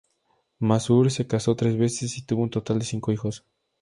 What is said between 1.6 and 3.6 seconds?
veces y tuvo un total de cinco hijos.